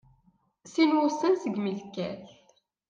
Sin 0.71 0.91
wussan 1.01 1.33
segmi 1.41 1.71
tekkat. 1.79 2.23